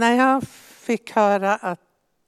[0.00, 1.80] När jag fick höra att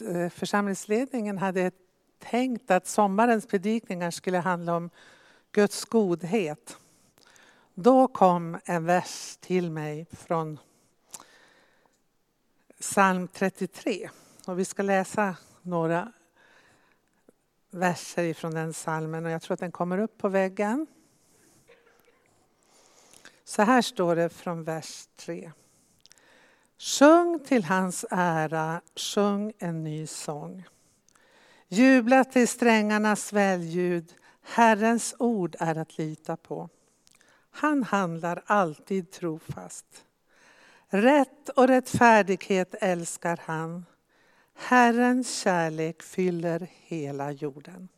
[0.00, 1.70] eh, församlingsledningen hade
[2.18, 4.90] tänkt att sommarens predikningar skulle handla om
[5.52, 6.76] Guds godhet.
[7.74, 10.58] Då kom en vers till mig från
[12.80, 14.10] psalm 33.
[14.44, 16.12] Och vi ska läsa några
[17.70, 20.86] verser från den psalmen och jag tror att den kommer upp på väggen.
[23.44, 25.52] Så här står det från vers 3.
[26.80, 30.64] Sjung till hans ära, sjung en ny sång.
[31.68, 36.68] Jubla till strängarnas välljud, Herrens ord är att lita på.
[37.50, 40.04] Han handlar alltid trofast.
[40.88, 43.86] Rätt och rättfärdighet älskar han.
[44.54, 47.88] Herrens kärlek fyller hela jorden.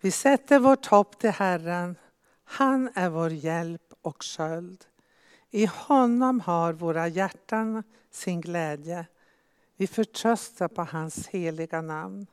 [0.00, 1.96] Vi sätter vårt hopp till Herren.
[2.44, 4.84] Han är vår hjälp och sköld.
[5.54, 9.06] I honom har våra hjärtan sin glädje.
[9.76, 12.26] Vi förtröstar på hans heliga namn.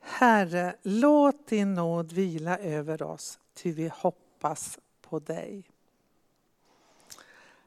[0.00, 5.64] Herre, låt din nåd vila över oss, ty vi hoppas på dig.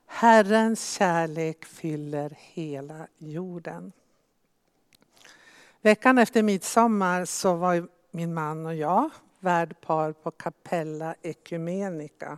[0.06, 3.92] Herrens kärlek fyller hela jorden.
[5.81, 9.09] Veckan efter midsommar så var min man och jag
[9.40, 12.38] värdpar på Capella Ecumenica.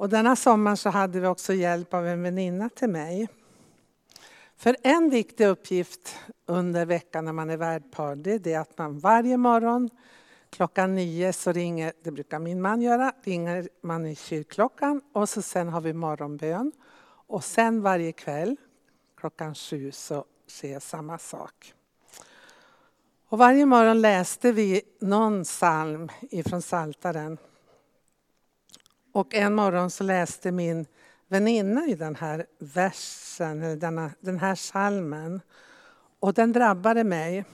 [0.00, 3.28] Och denna sommar så hade vi också hjälp av en väninna till mig.
[4.56, 8.98] För en viktig uppgift under veckan när man är värdpar det är det att man
[8.98, 9.90] varje morgon
[10.50, 15.42] klockan nio så ringer, det brukar min man göra, ringer man i kyrkklockan och så
[15.42, 16.72] sen har vi morgonbön.
[17.26, 18.56] Och sen varje kväll
[19.16, 21.74] klockan sju så sker samma sak.
[23.28, 27.38] Och varje morgon läste vi någon psalm ifrån Saltaren.
[29.12, 30.86] Och en morgon så läste min
[31.28, 35.40] väninna i den här versen, eller denna, den här salmen.
[36.20, 37.44] Och den drabbade mig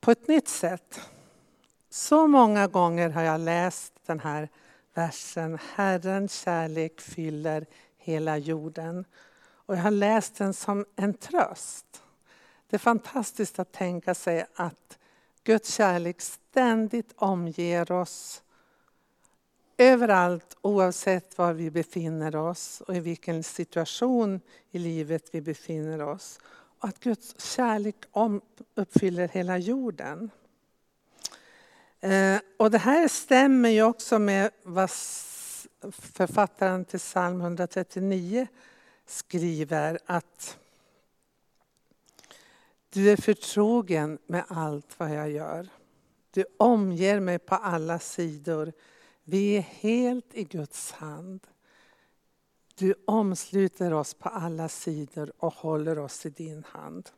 [0.00, 1.00] på ett nytt sätt.
[1.90, 4.48] Så många gånger har jag läst den här
[4.94, 5.58] versen.
[5.74, 9.04] Herrens kärlek fyller hela jorden.
[9.66, 12.02] Och jag har läst den som en tröst.
[12.70, 14.98] Det är fantastiskt att tänka sig att
[15.44, 18.42] Guds kärlek ständigt omger oss
[19.78, 24.40] överallt oavsett var vi befinner oss och i vilken situation
[24.70, 26.40] i livet vi befinner oss.
[26.78, 27.96] Och att Guds kärlek
[28.74, 30.30] uppfyller hela jorden.
[32.00, 34.90] Eh, och det här stämmer ju också med vad
[35.92, 38.46] författaren till psalm 139
[39.06, 40.58] skriver att
[42.90, 45.68] du är förtrogen med allt vad jag gör.
[46.30, 48.72] Du omger mig på alla sidor.
[49.24, 51.40] Vi är helt i Guds hand.
[52.74, 57.10] Du omsluter oss på alla sidor och håller oss i din hand.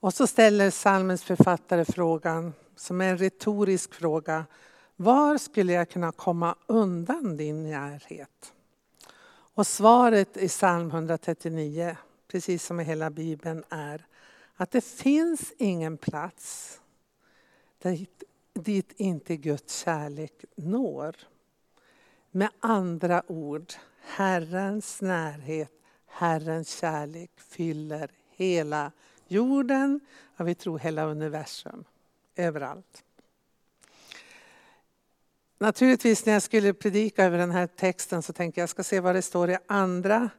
[0.00, 4.44] Och så ställer psalmens författare frågan, som är en retorisk fråga.
[4.96, 8.52] Var skulle jag kunna komma undan din närhet?
[9.54, 11.96] Och svaret i psalm 139,
[12.28, 14.06] precis som i hela Bibeln, är
[14.56, 16.80] att det finns ingen plats
[17.82, 18.22] dit,
[18.54, 21.16] dit inte Guds kärlek når.
[22.30, 25.72] Med andra ord, Herrens närhet,
[26.06, 28.92] Herrens kärlek fyller hela
[29.28, 30.00] jorden,
[30.36, 31.84] och vi tror hela universum,
[32.36, 33.04] överallt.
[35.58, 39.00] Naturligtvis när jag skulle predika över den här texten så tänkte jag, jag ska se
[39.00, 40.30] vad det står i andra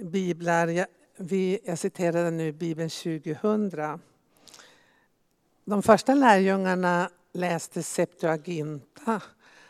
[0.00, 0.86] biblar.
[1.16, 4.00] Vi, jag citerade nu Bibeln 2000.
[5.64, 9.22] De första lärjungarna läste Septuaginta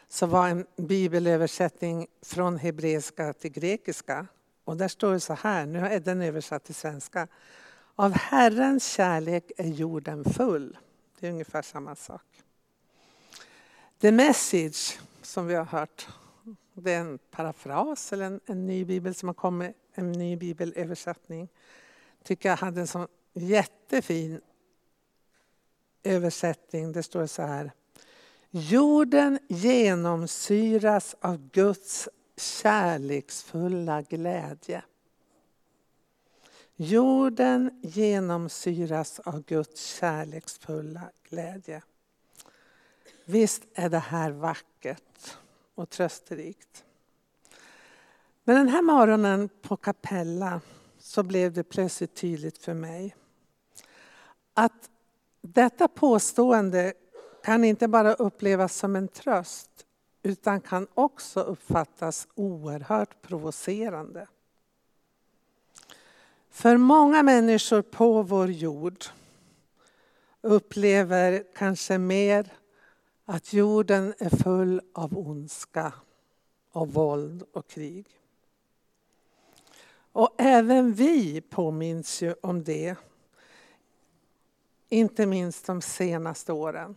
[0.08, 4.26] som var en bibelöversättning från hebreiska till grekiska.
[4.64, 7.28] Och där står det så här, nu är den översatt till svenska.
[7.94, 10.78] Av Herrens kärlek är jorden full.
[11.20, 12.22] Det är ungefär samma sak.
[14.00, 16.08] The message som vi har hört,
[16.72, 21.48] det är en parafras eller en, en ny bibel som har kommit, en ny bibelöversättning.
[22.24, 24.40] Tycker jag hade en sån jättefin
[26.02, 26.92] översättning.
[26.92, 27.72] Det står så här.
[28.50, 34.82] Jorden genomsyras av Guds kärleksfulla glädje.
[36.76, 41.82] Jorden genomsyras av Guds kärleksfulla glädje.
[43.24, 45.36] Visst är det här vackert
[45.74, 46.84] och trösterikt.
[48.44, 50.60] Men den här morgonen på Capella
[50.98, 53.16] så blev det plötsligt tydligt för mig
[54.54, 54.90] att
[55.42, 56.92] detta påstående
[57.44, 59.86] kan inte bara upplevas som en tröst
[60.22, 64.28] utan kan också uppfattas oerhört provocerande.
[66.50, 69.04] För många människor på vår jord
[70.40, 72.52] upplever kanske mer
[73.24, 75.92] att jorden är full av ondska
[76.72, 78.06] och våld och krig.
[80.12, 82.96] Och även vi påminns ju om det.
[84.92, 86.96] Inte minst de senaste åren.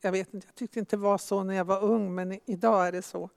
[0.00, 2.86] Jag vet inte, jag tyckte inte det var så när jag var ung, men idag
[2.86, 3.30] är det så.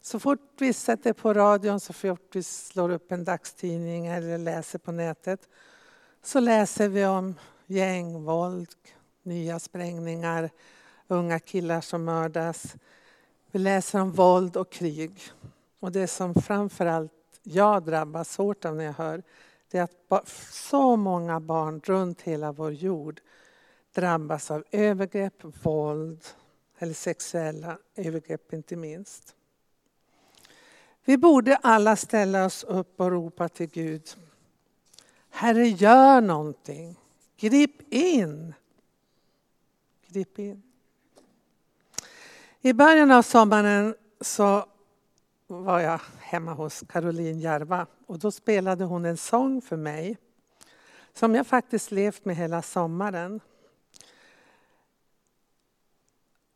[0.00, 4.78] Så fort vi sätter på radion, så fort vi slår upp en dagstidning eller läser
[4.78, 5.48] på nätet,
[6.22, 7.34] så läser vi om
[7.66, 8.74] gängvåld,
[9.22, 10.50] nya sprängningar,
[11.08, 12.74] unga killar som mördas.
[13.50, 15.20] Vi läser om våld och krig.
[15.80, 19.22] Och det som framförallt jag drabbas hårt av när jag hör,
[19.74, 23.20] det är att så många barn runt hela vår jord
[23.94, 26.24] drabbas av övergrepp, våld
[26.78, 29.34] eller sexuella övergrepp inte minst.
[31.04, 34.08] Vi borde alla ställa oss upp och ropa till Gud.
[35.30, 36.96] Herre, gör någonting.
[37.36, 38.54] Grip in.
[40.06, 40.62] Grip in.
[42.60, 44.66] I början av sommaren så
[45.46, 50.18] var jag hemma hos Caroline Järva och då spelade hon en sång för mig
[51.12, 53.40] som jag faktiskt levt med hela sommaren.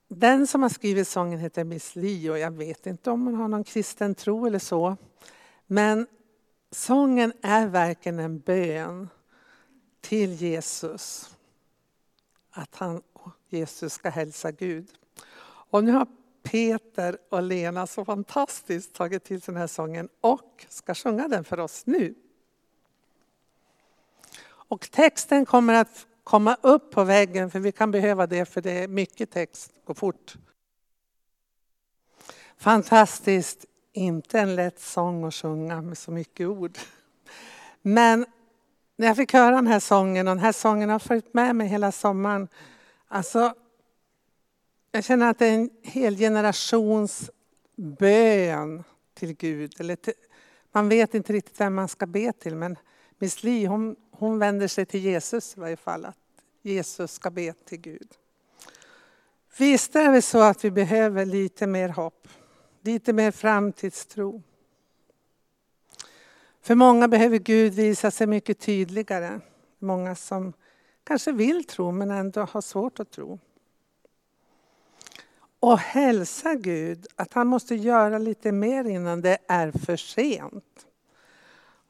[0.08, 3.48] Den som har skrivit sången heter Miss Li och jag vet inte om hon har
[3.48, 4.96] någon kristen tro eller så.
[5.66, 6.06] Men
[6.70, 9.08] sången är verkligen en bön
[10.00, 11.34] till Jesus.
[12.50, 13.02] Att han,
[13.48, 14.88] Jesus ska hälsa Gud.
[15.70, 16.06] Och nu har
[16.50, 21.60] Peter och Lena så fantastiskt tagit till den här sången och ska sjunga den för
[21.60, 22.14] oss nu.
[24.48, 28.70] Och texten kommer att komma upp på väggen för vi kan behöva det för det
[28.70, 30.36] är mycket text, gå fort.
[32.56, 36.78] Fantastiskt, inte en lätt sång att sjunga med så mycket ord.
[37.82, 38.26] Men
[38.96, 41.68] när jag fick höra den här sången och den här sången har följt med mig
[41.68, 42.48] hela sommaren.
[43.08, 43.54] Alltså,
[44.90, 47.30] jag känner att det är en hel generations
[47.76, 49.80] bön till Gud.
[49.80, 50.14] Eller till,
[50.72, 52.76] man vet inte riktigt vem man ska be till men
[53.18, 56.04] Miss Li hon, hon vänder sig till Jesus i varje fall.
[56.04, 56.16] Att
[56.62, 58.08] Jesus ska be till Gud.
[59.58, 62.28] Visst är det så att vi behöver lite mer hopp.
[62.80, 64.42] Lite mer framtidstro.
[66.62, 69.40] För många behöver Gud visa sig mycket tydligare.
[69.78, 70.52] Många som
[71.04, 73.38] kanske vill tro men ändå har svårt att tro
[75.60, 80.86] och hälsa Gud att han måste göra lite mer innan det är för sent.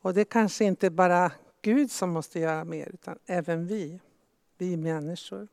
[0.02, 1.32] Och det är kanske inte bara
[1.62, 4.00] Gud som måste göra mer, utan även vi,
[4.58, 5.48] vi människor.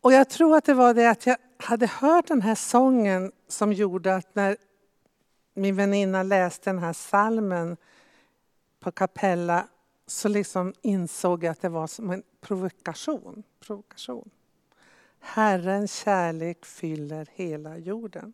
[0.00, 3.72] Och jag tror att det var det att jag hade hört den här sången som
[3.72, 4.56] gjorde att när
[5.54, 7.76] min väninna läste den här salmen
[8.80, 9.68] på Capella
[10.10, 13.42] så liksom insåg jag att det var som en provokation.
[13.60, 14.30] provokation.
[15.20, 18.32] Herrens kärlek fyller hela jorden.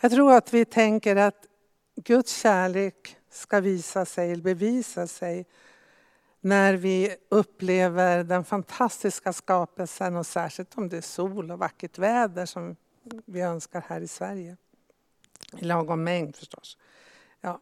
[0.00, 1.46] Jag tror att vi tänker att
[1.94, 5.46] Guds kärlek ska visa sig, eller bevisa sig
[6.40, 12.46] när vi upplever den fantastiska skapelsen och särskilt om det är sol och vackert väder
[12.46, 12.76] som
[13.24, 14.56] vi önskar här i Sverige.
[15.58, 16.78] I lagom mängd förstås.
[17.40, 17.60] Ja.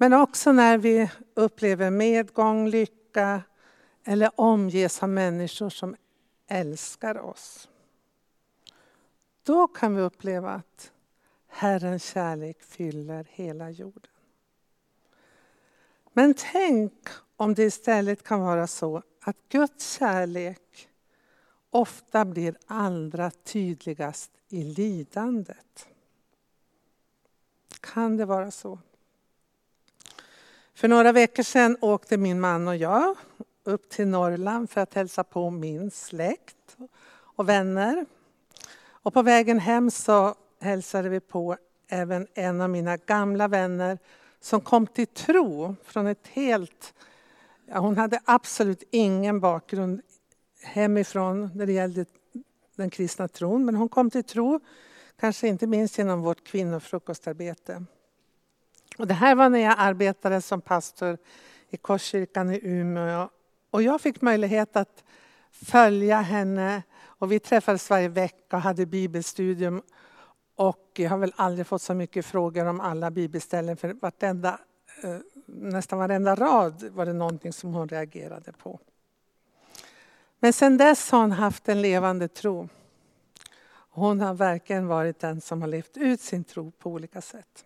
[0.00, 3.42] Men också när vi upplever medgång, lycka
[4.04, 5.96] eller omges av människor som
[6.46, 7.68] älskar oss.
[9.42, 10.92] Då kan vi uppleva att
[11.46, 14.12] Herrens kärlek fyller hela jorden.
[16.12, 20.88] Men tänk om det istället kan vara så att Guds kärlek
[21.70, 25.88] ofta blir allra tydligast i lidandet.
[27.80, 28.78] Kan det vara så?
[30.78, 33.16] För några veckor sedan åkte min man och jag
[33.64, 36.76] upp till Norrland för att hälsa på min släkt
[37.10, 38.06] och vänner.
[38.80, 41.56] Och på vägen hem så hälsade vi på
[41.88, 43.98] även en av mina gamla vänner
[44.40, 46.94] som kom till tro från ett helt...
[47.66, 50.00] Ja, hon hade absolut ingen bakgrund
[50.62, 52.04] hemifrån när det gällde
[52.76, 54.60] den kristna tron, men hon kom till tro,
[55.20, 57.84] kanske inte minst genom vårt kvinnofrukostarbete.
[58.98, 61.18] Och det här var när jag arbetade som pastor
[61.70, 63.28] i Korskyrkan i Umeå.
[63.70, 65.04] Och jag fick möjlighet att
[65.50, 66.82] följa henne.
[67.00, 69.82] Och vi träffades varje vecka och hade bibelstudium.
[70.56, 73.76] Och jag har väl aldrig fått så mycket frågor om alla bibelställen.
[73.76, 74.60] För vartenda,
[75.02, 78.80] eh, nästan varenda rad var det någonting som hon reagerade på.
[80.40, 82.68] Men sen dess har hon haft en levande tro.
[83.90, 87.64] Hon har verkligen varit den som har levt ut sin tro på olika sätt.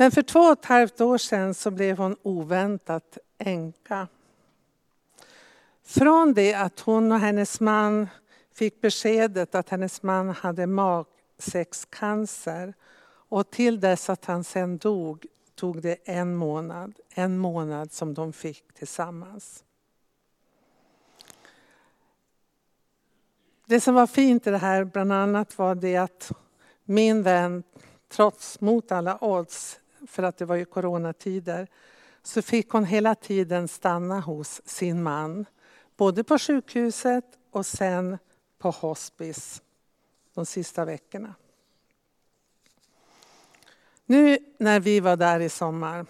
[0.00, 4.08] Men för två och ett halvt år sedan så blev hon oväntat änka.
[5.84, 8.08] Från det att hon och hennes man
[8.54, 12.74] fick beskedet att hennes man hade magsäckscancer
[13.28, 16.98] och till dess att han sen dog tog det en månad.
[17.14, 19.64] En månad som de fick tillsammans.
[23.66, 26.32] Det som var fint i det här bland annat var det att
[26.84, 27.62] min vän,
[28.08, 31.68] trots mot alla odds, för att det var ju coronatider,
[32.22, 35.46] så fick hon hela tiden stanna hos sin man.
[35.96, 38.18] Både på sjukhuset och sen
[38.58, 39.62] på hospice
[40.34, 41.34] de sista veckorna.
[44.06, 46.06] Nu när vi var där i sommar, när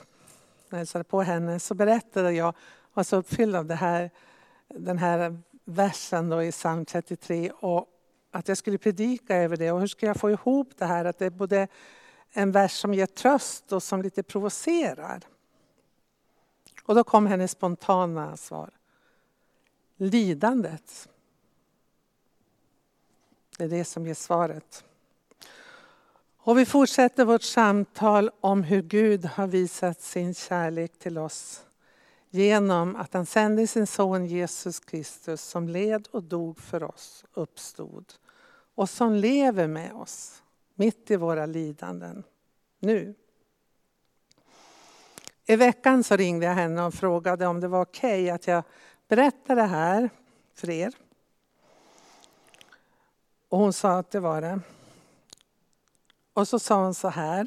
[0.70, 2.54] jag hälsade på henne, så berättade jag,
[2.94, 4.10] var så uppfylld av det här,
[4.68, 7.86] den här versen då i psalm 33 och
[8.30, 9.72] att jag skulle predika över det.
[9.72, 11.68] Och hur ska jag få ihop det här att det är både
[12.30, 15.22] en vers som ger tröst och som lite provocerar?
[16.84, 18.70] Och då kom hennes spontana svar.
[19.96, 21.08] Lidandet.
[23.58, 24.84] Det är det som ger svaret.
[26.38, 31.64] Och vi fortsätter vårt samtal om hur Gud har visat sin kärlek till oss
[32.30, 38.12] genom att han sände sin son Jesus Kristus som led och dog för oss, uppstod
[38.74, 40.42] och som lever med oss
[40.78, 42.24] mitt i våra lidanden
[42.78, 43.14] nu.
[45.46, 48.62] I veckan så ringde jag henne och frågade om det var okej okay att jag
[49.08, 50.10] berättade det här
[50.54, 50.94] för er.
[53.48, 54.60] Och hon sa att det var det.
[56.32, 57.46] Och så sa hon så här.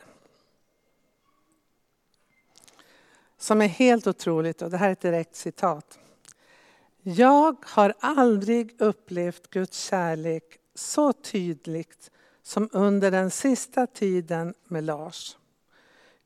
[3.38, 6.00] Som är helt otroligt och det här är ett direkt citat.
[7.02, 12.12] Jag har aldrig upplevt Guds kärlek så tydligt
[12.52, 15.38] som under den sista tiden med Lars.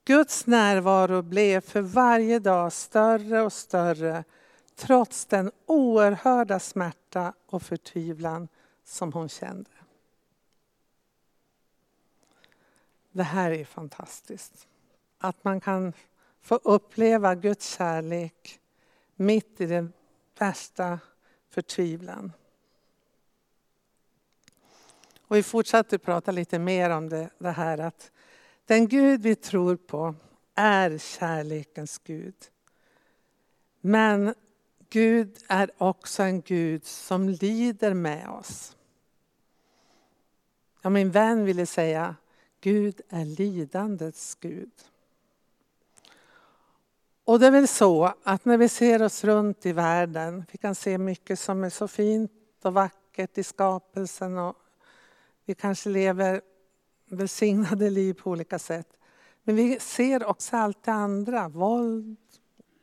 [0.05, 4.23] Guds närvaro blev för varje dag större och större
[4.75, 8.47] trots den oerhörda smärta och förtvivlan
[8.83, 9.69] som hon kände.
[13.11, 14.67] Det här är fantastiskt.
[15.17, 15.93] Att man kan
[16.41, 18.59] få uppleva Guds kärlek
[19.15, 19.93] mitt i den
[20.39, 20.99] värsta
[21.49, 22.31] förtvivlan.
[25.27, 28.11] Och vi fortsatte prata lite mer om det, det här att
[28.65, 30.15] den Gud vi tror på
[30.55, 32.35] är kärlekens Gud.
[33.81, 34.33] Men
[34.89, 38.75] Gud är också en Gud som lider med oss.
[40.81, 42.15] Ja, min vän ville säga,
[42.61, 44.71] Gud är lidandets Gud.
[47.23, 50.75] Och det är väl så att när vi ser oss runt i världen, vi kan
[50.75, 54.55] se mycket som är så fint och vackert i skapelsen och
[55.45, 56.41] vi kanske lever
[57.09, 58.99] välsignade liv på olika sätt.
[59.43, 62.17] Men vi ser också allt det andra, våld,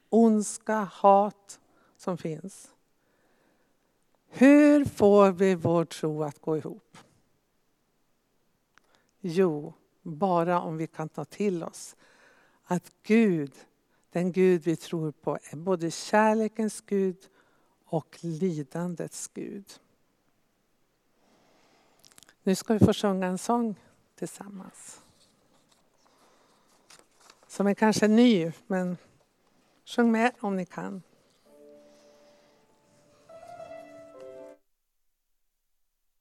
[0.08, 1.60] ondska, hat
[1.96, 2.74] som finns.
[4.28, 6.98] Hur får vi vår tro att gå ihop?
[9.20, 11.96] Jo, bara om vi kan ta till oss
[12.64, 13.52] att Gud,
[14.10, 17.28] den Gud vi tror på, är både kärlekens Gud
[17.84, 19.72] och lidandets Gud.
[22.42, 23.80] Nu ska vi få sjunga en sång
[24.14, 25.02] tillsammans.
[27.46, 28.96] Som är kanske ny, men
[29.84, 31.02] sjung med om ni kan.